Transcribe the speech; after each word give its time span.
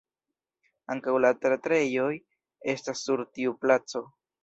Ankaŭ 0.93 1.13
la 1.27 1.31
teatrejo 1.43 2.09
estas 2.77 3.07
sur 3.07 3.27
tiu 3.37 3.59
placo. 3.65 4.07